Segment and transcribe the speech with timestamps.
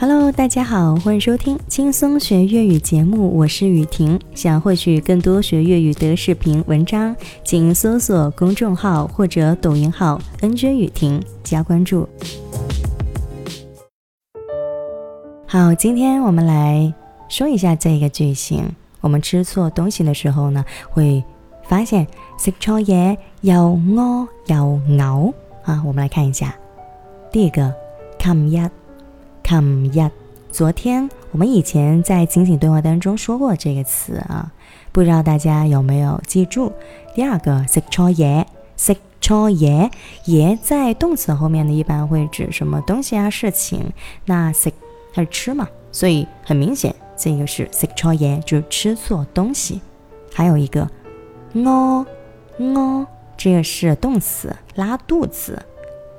[0.00, 4.16] Hello，大家好，欢迎收听轻松学粤语节目，我是雨婷。
[4.32, 12.08] 想获取更多学粤语的视频文章，请搜索公众号或者抖音号“n j 雨婷”加关注。
[15.48, 16.94] 好，今天我们来
[17.28, 18.72] 说一下这个句型。
[19.00, 21.24] 我们吃错东西的时候呢，会
[21.64, 22.06] 发现
[22.38, 25.34] 食错嘢又屙又呕
[25.64, 25.82] 啊。
[25.84, 26.54] 我们来看一下，
[27.32, 27.74] 第一个，
[28.16, 28.70] 咁一。
[29.48, 30.10] Come yet？
[30.52, 34.52] 昨天我们以前在情景对话当中说过这个词啊，
[34.92, 36.70] 不知道大家有没有记住？
[37.14, 38.44] 第二个食错嘢，
[38.76, 39.90] 食错嘢，
[40.26, 43.90] 嘢在动词后面呢，一般会指什么东西啊、事情。
[44.26, 44.70] 那食，
[45.14, 49.80] 它是吃嘛，所以很明显这个是食错嘢，就是吃错东西。
[50.34, 50.86] 还有一个
[51.54, 52.04] 屙，
[52.60, 53.06] 屙，
[53.38, 55.58] 这个是动词，拉肚子。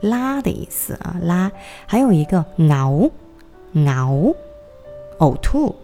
[0.00, 1.50] 拉的意思啊，拉，
[1.86, 3.10] 还有一个呕，
[3.74, 4.34] 呕，
[5.18, 5.74] 呕吐，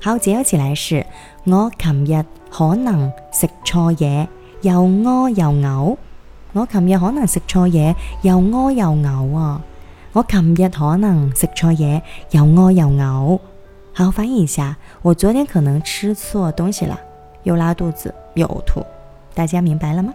[0.00, 1.04] 好，结合起来是
[1.44, 4.26] 我琴日可能食错嘢，
[4.62, 5.96] 又屙又呕。
[6.54, 9.62] 我琴日可能食错嘢，又屙又呕啊！
[10.14, 13.38] 我琴日可能食错嘢，又屙又呕。
[13.92, 16.98] 好好翻译一下，我昨天可能吃错东西了，
[17.42, 18.82] 又拉肚子又呕吐，
[19.34, 20.14] 大家明白了吗？